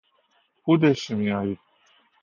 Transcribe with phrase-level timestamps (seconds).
[0.63, 1.57] کود شیمیایی